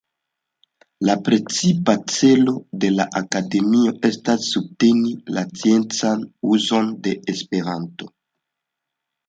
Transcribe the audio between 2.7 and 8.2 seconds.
de la akademio estas subteni la sciencan uzon de Esperanto.